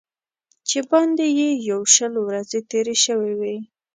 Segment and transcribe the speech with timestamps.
[0.67, 3.57] چې باندې یې یو شل ورځې تېرې شوې وې.